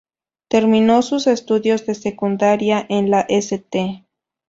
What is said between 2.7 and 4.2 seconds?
en la St.